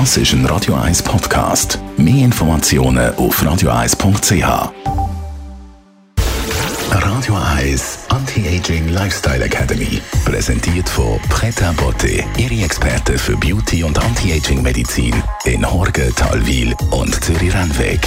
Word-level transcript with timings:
Das 0.00 0.16
ist 0.16 0.32
ein 0.32 0.44
Radio 0.46 0.74
1 0.74 1.04
Podcast. 1.04 1.78
Mehr 1.96 2.24
Informationen 2.24 3.14
auf 3.14 3.40
radio1.ch. 3.40 4.72
Radio 6.90 7.34
1 7.56 7.98
Anti-Aging 8.08 8.88
Lifestyle 8.88 9.44
Academy. 9.44 10.02
Präsentiert 10.24 10.88
von 10.88 11.20
Preta 11.28 11.70
Botte, 11.70 12.24
Ihre 12.36 12.64
Experten 12.64 13.16
für 13.16 13.36
Beauty 13.36 13.84
und 13.84 13.96
Anti-Aging 13.96 14.62
Medizin 14.62 15.14
in 15.44 15.64
Horge, 15.64 16.12
Talwil 16.16 16.74
und 16.90 17.14
Zürich-Rennweg. 17.24 18.00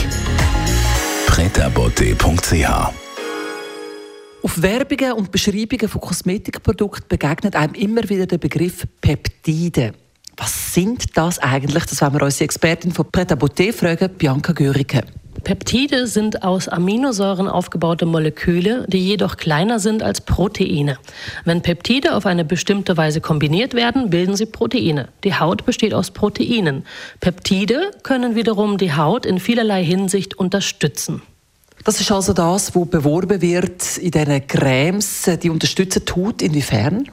pretabotte.ch 1.27 2.91
auf 4.43 4.61
Werbungen 4.61 5.13
und 5.13 5.31
Beschreibungen 5.31 5.89
von 5.89 6.01
Kosmetikprodukten 6.01 7.07
begegnet 7.09 7.55
einem 7.55 7.73
immer 7.73 8.07
wieder 8.07 8.27
der 8.27 8.37
Begriff 8.37 8.85
Peptide. 9.01 9.93
Sind 10.77 11.17
das 11.17 11.39
eigentlich? 11.39 11.85
Das 11.85 12.01
wollen 12.01 12.13
wir 12.13 12.21
unsere 12.21 12.43
Expertin 12.43 12.91
von 12.91 13.11
Pret 13.11 13.31
à 13.31 13.71
fragen, 13.73 14.09
Bianca 14.15 14.53
Görike. 14.53 15.01
Peptide 15.43 16.05
sind 16.05 16.43
aus 16.43 16.67
Aminosäuren 16.67 17.47
aufgebaute 17.47 18.05
Moleküle, 18.05 18.85
die 18.87 18.99
jedoch 18.99 19.37
kleiner 19.37 19.79
sind 19.79 20.03
als 20.03 20.21
Proteine. 20.21 20.99
Wenn 21.45 21.63
Peptide 21.63 22.15
auf 22.15 22.27
eine 22.27 22.45
bestimmte 22.45 22.95
Weise 22.95 23.21
kombiniert 23.21 23.73
werden, 23.73 24.11
bilden 24.11 24.35
sie 24.35 24.45
Proteine. 24.45 25.07
Die 25.23 25.33
Haut 25.33 25.65
besteht 25.65 25.95
aus 25.95 26.11
Proteinen. 26.11 26.85
Peptide 27.21 27.89
können 28.03 28.35
wiederum 28.35 28.77
die 28.77 28.93
Haut 28.93 29.25
in 29.25 29.39
vielerlei 29.39 29.83
Hinsicht 29.83 30.37
unterstützen. 30.37 31.23
Das 31.85 31.99
ist 31.99 32.11
also 32.11 32.33
das, 32.33 32.75
was 32.75 32.87
beworben 32.87 33.41
wird 33.41 33.97
in 33.97 34.11
diesen 34.11 34.45
Cremes, 34.45 35.27
die 35.41 35.49
unterstützen 35.49 36.05
tut. 36.05 36.43
Inwiefern? 36.43 37.09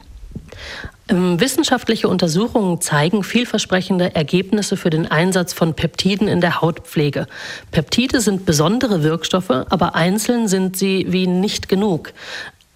Ähm, 1.09 1.39
wissenschaftliche 1.39 2.09
Untersuchungen 2.09 2.81
zeigen 2.81 3.25
vielversprechende 3.25 4.15
Ergebnisse 4.15 4.77
für 4.77 4.89
den 4.89 5.11
Einsatz 5.11 5.53
von 5.53 5.75
Peptiden 5.75 6.29
in 6.29 6.41
der 6.41 6.63
Hautpflege. 6.63 7.27
Peptide 7.71 8.21
sind 8.21 8.47
besondere 8.47 9.03
Wirkstoffe, 9.03 9.51
aber 9.51 9.95
einzeln 9.95 10.49
sind 10.49 10.79
sie 10.79 11.07
wie 11.09 11.27
nicht 11.27 11.69
genug. 11.69 12.13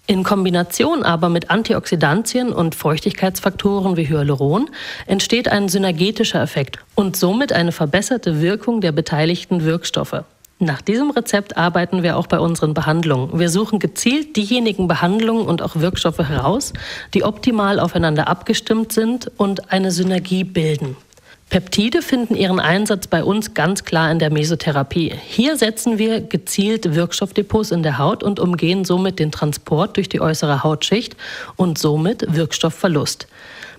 In 0.05 0.23
Kombination 0.23 1.03
aber 1.03 1.29
mit 1.29 1.51
Antioxidantien 1.51 2.51
und 2.51 2.75
Feuchtigkeitsfaktoren 2.75 3.95
wie 3.95 4.09
Hyaluron 4.09 4.69
entsteht 5.05 5.47
ein 5.47 5.69
synergetischer 5.69 6.41
Effekt 6.41 6.79
und 6.95 7.15
somit 7.15 7.53
eine 7.53 7.71
verbesserte 7.71 8.41
Wirkung 8.41 8.81
der 8.81 8.91
beteiligten 8.91 9.63
Wirkstoffe. 9.65 10.23
Nach 10.61 10.81
diesem 10.81 11.09
Rezept 11.11 11.55
arbeiten 11.55 12.03
wir 12.03 12.17
auch 12.17 12.27
bei 12.27 12.37
unseren 12.37 12.73
Behandlungen. 12.73 13.39
Wir 13.39 13.49
suchen 13.49 13.79
gezielt 13.79 14.35
diejenigen 14.35 14.89
Behandlungen 14.89 15.47
und 15.47 15.61
auch 15.61 15.77
Wirkstoffe 15.77 16.19
heraus, 16.19 16.73
die 17.13 17.23
optimal 17.23 17.79
aufeinander 17.79 18.27
abgestimmt 18.27 18.91
sind 18.91 19.31
und 19.37 19.71
eine 19.71 19.91
Synergie 19.91 20.43
bilden. 20.43 20.97
Peptide 21.49 22.01
finden 22.01 22.35
ihren 22.35 22.59
Einsatz 22.59 23.07
bei 23.07 23.23
uns 23.23 23.53
ganz 23.53 23.85
klar 23.85 24.11
in 24.11 24.19
der 24.19 24.31
Mesotherapie. 24.31 25.13
Hier 25.25 25.55
setzen 25.55 25.97
wir 25.97 26.19
gezielt 26.19 26.93
Wirkstoffdepots 26.93 27.71
in 27.71 27.81
der 27.81 27.97
Haut 27.97 28.21
und 28.21 28.41
umgehen 28.41 28.83
somit 28.83 29.17
den 29.17 29.31
Transport 29.31 29.95
durch 29.95 30.09
die 30.09 30.19
äußere 30.19 30.61
Hautschicht 30.61 31.15
und 31.55 31.77
somit 31.77 32.35
Wirkstoffverlust. 32.35 33.27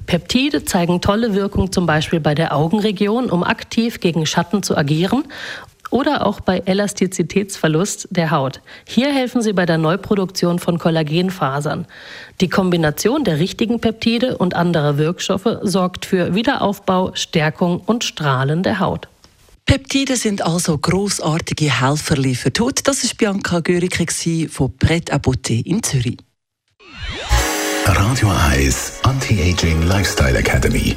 Peptide 0.06 0.64
zeigen 0.64 1.02
tolle 1.02 1.34
Wirkung 1.34 1.70
zum 1.70 1.84
Beispiel 1.84 2.20
bei 2.20 2.34
der 2.34 2.56
Augenregion, 2.56 3.30
um 3.30 3.44
aktiv 3.44 4.00
gegen 4.00 4.24
Schatten 4.24 4.62
zu 4.62 4.76
agieren 4.76 5.24
oder 5.90 6.26
auch 6.26 6.40
bei 6.40 6.58
Elastizitätsverlust 6.64 8.08
der 8.10 8.30
Haut. 8.30 8.60
Hier 8.86 9.12
helfen 9.12 9.42
sie 9.42 9.52
bei 9.52 9.66
der 9.66 9.78
Neuproduktion 9.78 10.58
von 10.58 10.78
Kollagenfasern. 10.78 11.86
Die 12.40 12.48
Kombination 12.48 13.24
der 13.24 13.38
richtigen 13.38 13.80
Peptide 13.80 14.38
und 14.38 14.54
anderer 14.54 14.98
Wirkstoffe 14.98 15.58
sorgt 15.62 16.06
für 16.06 16.34
Wiederaufbau, 16.34 17.12
Stärkung 17.14 17.80
und 17.80 18.04
Strahlen 18.04 18.62
der 18.62 18.80
Haut. 18.80 19.08
Peptide 19.66 20.16
sind 20.16 20.42
also 20.42 20.76
großartige 20.76 21.80
Helfer 21.80 22.16
für 22.16 22.50
die 22.50 22.60
Haut. 22.60 22.80
Das 22.88 23.04
ist 23.04 23.18
Bianca 23.18 23.60
Görike 23.60 24.06
von 24.48 24.76
Pret 24.76 25.12
à 25.12 25.18
Beauté 25.18 25.64
in 25.64 25.82
Zürich. 25.82 26.18
Radio 27.86 28.32
Eyes 28.52 28.98
Anti-Aging 29.02 29.82
Lifestyle 29.82 30.36
Academy. 30.38 30.96